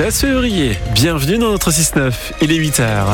[0.00, 0.78] 16 février.
[0.94, 2.10] Bienvenue dans notre 6-9.
[2.40, 3.04] Il est 8h.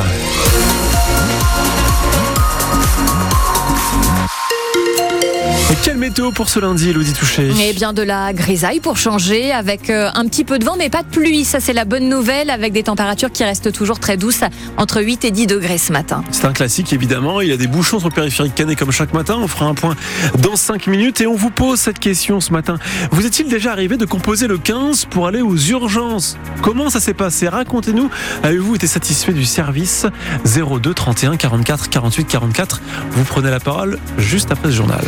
[5.68, 9.50] Et quelle météo pour ce lundi, Elodie Touché Eh bien, de la grisaille pour changer,
[9.50, 11.44] avec euh, un petit peu de vent, mais pas de pluie.
[11.44, 14.42] Ça, c'est la bonne nouvelle, avec des températures qui restent toujours très douces,
[14.76, 16.23] entre 8 et 10 degrés ce matin.
[16.30, 17.41] C'est un classique, évidemment.
[17.41, 19.39] Il y a des bouchons sur le périphérique canet comme chaque matin.
[19.41, 19.97] On fera un point
[20.39, 22.79] dans 5 minutes et on vous pose cette question ce matin.
[23.11, 26.39] Vous est-il déjà arrivé de composer le 15 pour aller aux urgences?
[26.62, 27.48] Comment ça s'est passé?
[27.48, 28.09] Racontez-nous.
[28.45, 30.06] Avez-vous été satisfait du service?
[30.45, 32.80] 02 31 44 48 44
[33.11, 35.03] Vous prenez la parole juste après ce journal.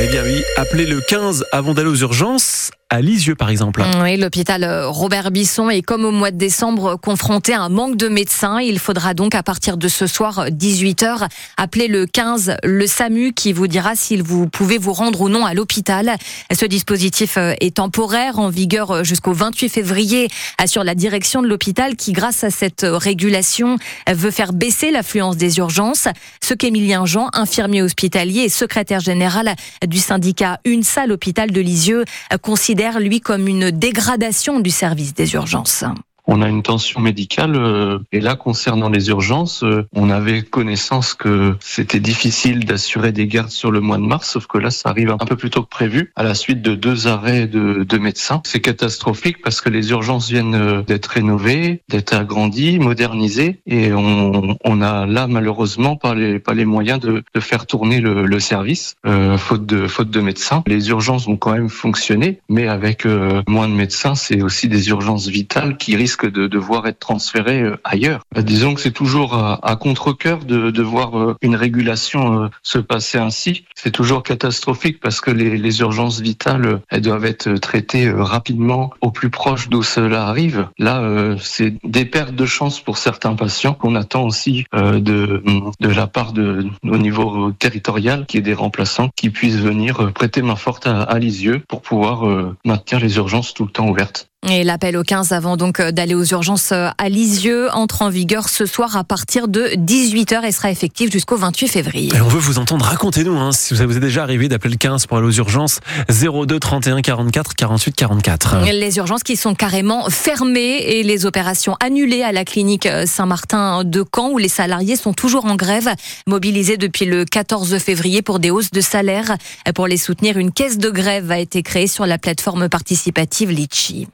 [0.00, 3.84] Eh bien oui, appelez le 15 avant d'aller aux urgences à Lisieux par exemple.
[4.02, 7.96] Oui, l'hôpital euh, Robert Bisson est comme au mois de décembre confronté à un manque
[7.96, 8.58] de médecins.
[8.60, 13.52] Il faudra donc à partir de ce soir 18h appeler le 15 le SAMU qui
[13.52, 16.16] vous dira si vous pouvez vous rendre ou non à l'hôpital.
[16.52, 21.46] Ce dispositif euh, est temporaire en vigueur euh, jusqu'au 28 février assure la direction de
[21.46, 23.76] l'hôpital qui grâce à cette régulation
[24.12, 26.08] veut faire baisser l'affluence des urgences.
[26.42, 29.54] Ce qu'Émilien Jean, infirmier hospitalier et secrétaire général
[29.86, 32.04] du syndicat Une salle hôpital de Lisieux
[32.42, 35.84] considère lui, comme une dégradation du service des urgences
[36.30, 37.56] on a une tension médicale.
[37.56, 43.26] Euh, et là, concernant les urgences, euh, on avait connaissance que c'était difficile d'assurer des
[43.26, 45.62] gardes sur le mois de mars, sauf que là, ça arrive un peu plus tôt
[45.62, 48.42] que prévu, à la suite de deux arrêts de, de médecins.
[48.46, 54.56] C'est catastrophique parce que les urgences viennent euh, d'être rénovées, d'être agrandies, modernisées, et on,
[54.64, 58.40] on, a là malheureusement pas les, pas les moyens de, de faire tourner le, le
[58.40, 60.62] service, euh, faute de faute de médecins.
[60.68, 63.04] Les urgences vont quand même fonctionner, mais avec
[63.48, 67.76] moins de médecins, c'est aussi des urgences vitales qui risquent de devoir être transféré euh,
[67.84, 68.22] ailleurs.
[68.34, 72.78] Bah, disons que c'est toujours à, contre-cœur de, de voir euh, une régulation euh, se
[72.78, 73.64] passer ainsi.
[73.74, 79.10] C'est toujours catastrophique parce que les, les, urgences vitales, elles doivent être traitées rapidement au
[79.10, 80.68] plus proche d'où cela arrive.
[80.78, 85.42] Là, c'est des pertes de chance pour certains patients qu'on attend aussi de,
[85.80, 90.42] de la part de, au niveau territorial, qui est des remplaçants qui puissent venir prêter
[90.42, 92.24] main forte à, à Lisieux pour pouvoir
[92.64, 94.29] maintenir les urgences tout le temps ouvertes.
[94.48, 98.08] Et l'appel au 15 avant donc euh, d'aller aux urgences euh, à Lisieux entre en
[98.08, 102.10] vigueur ce soir à partir de 18h et sera effectif jusqu'au 28 février.
[102.16, 105.06] Et on veut vous entendre, racontez-nous hein, si vous est déjà arrivé d'appeler le 15
[105.06, 108.56] pour aller aux urgences 02 31 44 48 44.
[108.72, 113.84] Les urgences qui sont carrément fermées et les opérations annulées à la clinique euh, Saint-Martin
[113.84, 115.90] de Caen où les salariés sont toujours en grève,
[116.26, 119.36] mobilisés depuis le 14 février pour des hausses de salaire.
[119.74, 124.08] Pour les soutenir, une caisse de grève a été créée sur la plateforme participative Litchi.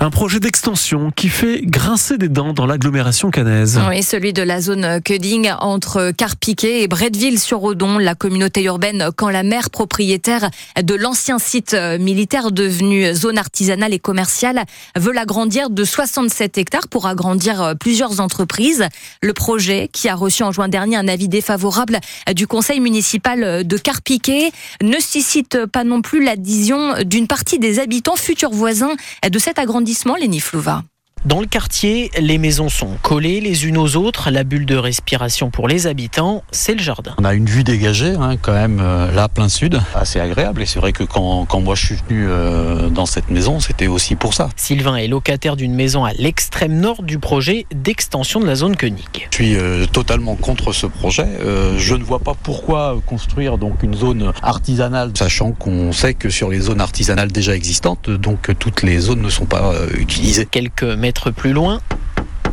[0.00, 3.80] Un projet d'extension qui fait grincer des dents dans l'agglomération canaise.
[3.88, 9.42] Oui, celui de la zone Cuding entre Carpiquet et Bretteville-sur-Odon, la communauté urbaine quand la
[9.42, 10.50] mère propriétaire
[10.82, 17.06] de l'ancien site militaire devenu zone artisanale et commerciale veut l'agrandir de 67 hectares pour
[17.06, 18.86] agrandir plusieurs entreprises.
[19.22, 21.98] Le projet, qui a reçu en juin dernier un avis défavorable
[22.34, 28.16] du conseil municipal de Carpiquet, ne suscite pas non plus l'adhésion d'une partie des habitants
[28.16, 28.94] futurs voisins
[29.26, 30.82] de cette agrandissement, Léni Flouva?
[31.24, 34.32] Dans le quartier, les maisons sont collées les unes aux autres.
[34.32, 37.14] La bulle de respiration pour les habitants, c'est le jardin.
[37.18, 39.80] On a une vue dégagée, hein, quand même, euh, là, plein sud.
[39.94, 40.62] Assez agréable.
[40.62, 43.86] Et c'est vrai que quand, quand, moi je suis venu euh, dans cette maison, c'était
[43.86, 44.48] aussi pour ça.
[44.56, 49.28] Sylvain est locataire d'une maison à l'extrême nord du projet d'extension de la zone Koenig.
[49.30, 51.28] Je suis euh, totalement contre ce projet.
[51.44, 56.30] Euh, je ne vois pas pourquoi construire donc une zone artisanale, sachant qu'on sait que
[56.30, 60.48] sur les zones artisanales déjà existantes, donc toutes les zones ne sont pas utilisées.
[60.50, 61.80] Quelques mètres plus loin,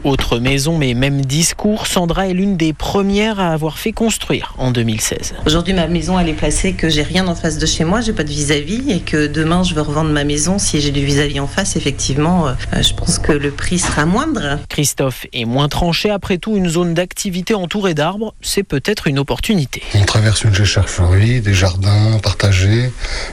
[0.04, 4.72] autre maison, mais même discours, Sandra est l'une des premières à avoir fait construire en
[4.72, 5.34] 2016.
[5.46, 8.14] Aujourd'hui, ma maison, elle est placée que j'ai rien en face de chez moi, j'ai
[8.14, 10.58] pas de vis-à-vis, et que demain, je veux revendre ma maison.
[10.58, 14.60] Si j'ai du vis-à-vis en face, effectivement, euh, je pense que le prix sera moindre.
[14.70, 16.10] Christophe est moins tranché.
[16.10, 19.84] Après tout, une zone d'activité entourée d'arbres, c'est peut-être une opportunité.
[19.96, 22.92] On traverse une jachère fleurie, des jardins partagés,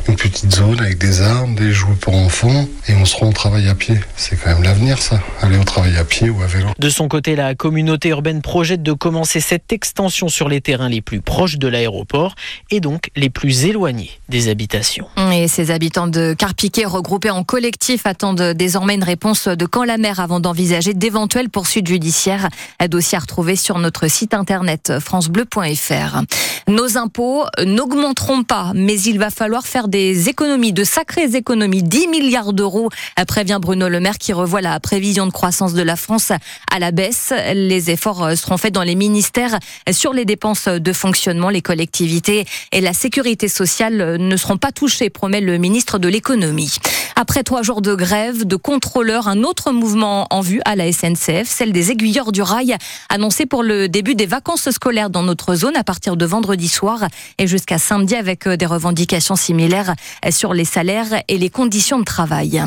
[0.09, 3.33] une petite zone avec des arbres, des jouets pour enfants, et on se rend au
[3.33, 3.99] travail à pied.
[4.17, 5.21] C'est quand même l'avenir, ça.
[5.41, 8.93] Aller au travail à pied ou avec de son côté, la communauté urbaine projette de
[8.93, 12.35] commencer cette extension sur les terrains les plus proches de l'aéroport
[12.71, 15.09] et donc les plus éloignés des habitations.
[15.33, 19.97] Et ces habitants de Carpiquet regroupés en collectif attendent désormais une réponse de quand la
[19.97, 22.49] mer avant d'envisager d'éventuelles poursuites judiciaires.
[22.81, 26.23] Un dossier à retrouver sur notre site internet francebleu.fr.
[26.69, 32.09] Nos impôts n'augmenteront pas, mais il va falloir faire des économies, de sacrées économies, 10
[32.09, 32.91] milliards d'euros,
[33.27, 36.33] prévient Bruno Le Maire qui revoit la prévision de croissance de la France
[36.71, 37.33] à la baisse.
[37.55, 39.59] Les efforts seront faits dans les ministères
[39.91, 41.51] sur les dépenses de fonctionnement.
[41.51, 46.79] Les collectivités et la sécurité sociale ne seront pas touchées, promet le ministre de l'économie.
[47.19, 51.47] Après trois jours de grève, de contrôleurs, un autre mouvement en vue à la SNCF,
[51.47, 52.77] celle des aiguilleurs du rail,
[53.09, 57.07] annoncé pour le début des vacances scolaires dans notre zone à partir de vendredi soir
[57.39, 59.95] et jusqu'à samedi avec euh, des revendications similaires
[60.29, 62.63] sur les salaires et les conditions de travail.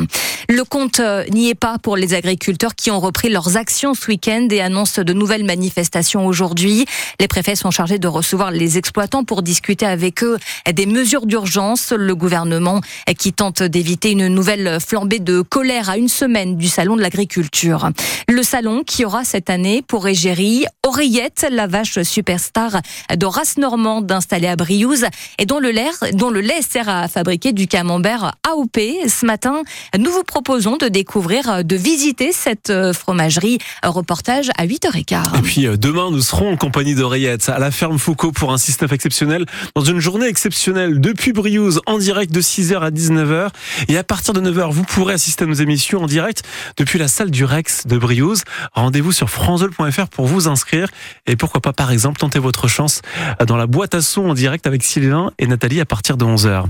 [0.48, 4.08] Le compte euh, n'y est pas pour les agriculteurs qui ont repris leurs actions ce
[4.08, 6.86] week-end et annoncent de nouvelles manifestations aujourd'hui.
[7.20, 10.38] Les préfets sont chargés de recevoir les exploitants pour discuter avec eux
[10.72, 11.92] des mesures d'urgence.
[11.92, 12.80] Le gouvernement
[13.16, 14.39] qui tente d'éviter une
[14.80, 17.90] flambée de colère à une semaine du salon de l'agriculture.
[18.28, 22.80] Le salon qui aura cette année pour égérie Oreillette, la vache superstar
[23.14, 25.04] de race normande installée à Briouze
[25.38, 28.78] et dont le lait, dont le lait sert à fabriquer du camembert AOP.
[29.08, 29.62] Ce matin,
[29.98, 33.58] nous vous proposons de découvrir, de visiter cette euh, fromagerie.
[33.84, 35.38] Reportage à 8h15.
[35.38, 38.58] Et puis euh, demain, nous serons en compagnie d'Oreillette à la ferme Foucault pour un
[38.58, 43.48] système exceptionnel dans une journée exceptionnelle depuis Briouze en direct de 6h à 19h.
[43.88, 46.42] Et à partir de 9h, vous pourrez assister à nos émissions en direct
[46.76, 48.44] depuis la salle du Rex de Briouze.
[48.72, 50.88] Rendez-vous sur franceol.fr pour vous inscrire
[51.26, 53.02] et pourquoi pas par exemple tenter votre chance
[53.46, 56.64] dans la boîte à son en direct avec Sylvain et Nathalie à partir de 11h.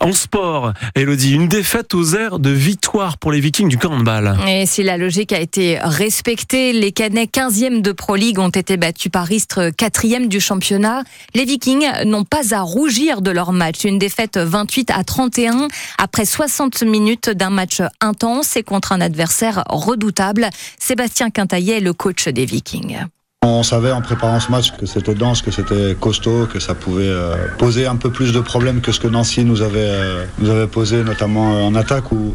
[0.00, 4.36] En sport, Elodie, une défaite aux airs de victoire pour les Vikings du handball.
[4.46, 8.76] Et si la logique a été respectée, les Canets 15e de Pro League ont été
[8.76, 11.02] battus par Istres 4e du championnat.
[11.34, 13.84] Les Vikings n'ont pas à rougir de leur match.
[13.84, 15.68] Une défaite 28 à 31
[15.98, 16.99] après 60 minutes
[17.34, 20.48] d'un match intense et contre un adversaire redoutable.
[20.78, 22.98] Sébastien Quintaillet le coach des Vikings.
[23.42, 27.08] On savait en préparant ce match que c'était dense, que c'était costaud, que ça pouvait
[27.08, 30.50] euh, poser un peu plus de problèmes que ce que Nancy nous avait, euh, nous
[30.50, 32.34] avait posé, notamment euh, en attaque, où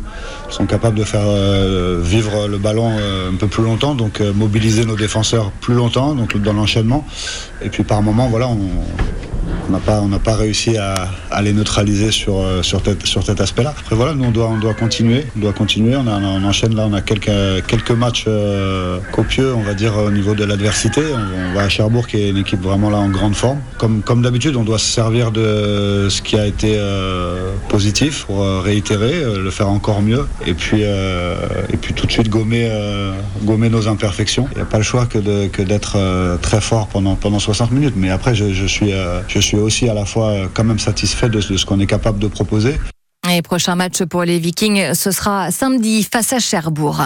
[0.49, 1.27] ils sont capables de faire
[2.01, 6.53] vivre le ballon un peu plus longtemps, donc mobiliser nos défenseurs plus longtemps, donc dans
[6.53, 7.05] l'enchaînement.
[7.61, 8.57] Et puis par moment, voilà, on,
[9.67, 13.73] on n'a pas, pas réussi à, les neutraliser sur, euh, sur, sur cet aspect-là.
[13.77, 15.95] Après voilà, nous on doit, on doit continuer, on doit continuer.
[15.95, 20.33] On, enchaîne là, on a quelques, quelques matchs euh, copieux, on va dire au niveau
[20.33, 21.01] de l'adversité.
[21.13, 23.59] On, va à Cherbourg qui est une équipe vraiment là en grande forme.
[23.77, 28.45] Comme, comme d'habitude, on doit se servir de ce qui a été euh, positif pour
[28.61, 32.69] réitérer, le faire encore mieux, et puis, et puis tout de suite gommer,
[33.43, 34.47] gommer nos imperfections.
[34.51, 35.97] Il n'y a pas le choix que, que d'être
[36.41, 37.93] très fort pendant, pendant 60 minutes.
[37.95, 38.91] Mais après, je suis,
[39.27, 42.27] je suis aussi à la fois quand même satisfait de ce qu'on est capable de
[42.27, 42.75] proposer.
[43.31, 47.01] Et prochain match pour les Vikings, ce sera samedi face à Cherbourg.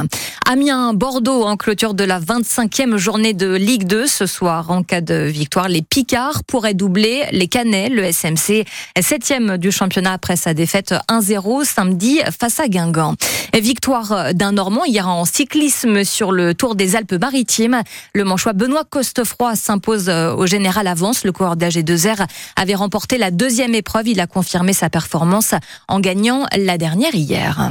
[0.50, 4.70] Amiens-Bordeaux en clôture de la 25e journée de Ligue 2 ce soir.
[4.70, 8.66] En cas de victoire, les Picards pourraient doubler les Canets, le SMC
[8.98, 13.16] 7e du championnat après sa défaite 1-0 samedi face à Guingamp.
[13.54, 17.82] Victoire d'un Normand hier en cyclisme sur le Tour des Alpes-Maritimes.
[18.14, 21.24] Le manchois Benoît Costefroy s'impose au général avance.
[21.24, 22.26] Le coureur d'AG2R
[22.56, 24.08] avait remporté la deuxième épreuve.
[24.08, 25.54] Il a confirmé sa performance
[25.88, 27.70] en gagnant la dernière hier.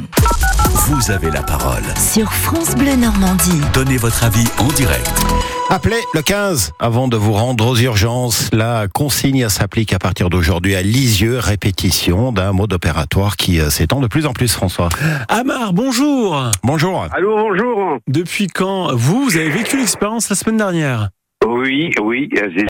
[0.86, 1.82] Vous avez la parole.
[1.96, 3.60] Sur France Bleu Normandie.
[3.74, 5.10] Donnez votre avis en direct.
[5.70, 8.48] Appelez le 15 avant de vous rendre aux urgences.
[8.52, 13.98] La consigne s'applique à partir d'aujourd'hui à Lisieux, répétition d'un mode opératoire qui euh, s'étend
[13.98, 14.88] de plus en plus, François.
[15.28, 16.52] Amar, bonjour.
[16.62, 17.08] Bonjour.
[17.10, 17.98] Allô, bonjour.
[18.06, 21.08] Depuis quand vous, vous avez vécu l'expérience la semaine dernière?
[21.44, 22.28] Oui, oui,